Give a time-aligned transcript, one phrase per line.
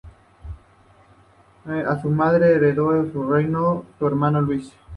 [1.63, 4.73] A su muerte heredó su reino su hermano Luis.